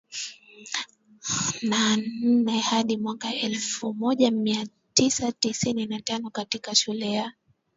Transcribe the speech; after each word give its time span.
na 1.61 1.97
nne 1.97 2.59
hadi 2.59 2.97
mwaka 2.97 3.33
elfu 3.35 3.93
moja 3.93 4.31
mia 4.31 4.67
tisa 4.93 5.31
tisini 5.31 5.85
na 5.85 5.99
tano 6.01 6.29
katika 6.29 6.75
shule 6.75 7.11
ya 7.11 7.33